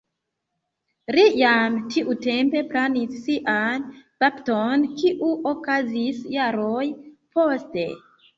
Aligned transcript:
Li 1.15 1.25
jam 1.41 1.75
tiutempe 1.95 2.63
planis 2.71 3.19
sian 3.25 3.85
bapton, 4.25 4.87
kiu 5.03 5.31
okazis 5.53 6.25
jaron 6.39 6.97
poste. 7.37 7.87